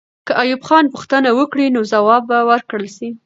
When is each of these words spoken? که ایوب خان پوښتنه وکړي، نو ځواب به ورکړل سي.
که 0.27 0.33
ایوب 0.41 0.61
خان 0.67 0.85
پوښتنه 0.93 1.29
وکړي، 1.33 1.65
نو 1.75 1.81
ځواب 1.91 2.21
به 2.29 2.37
ورکړل 2.49 2.85
سي. 2.97 3.09